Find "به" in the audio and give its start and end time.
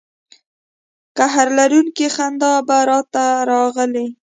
2.67-2.77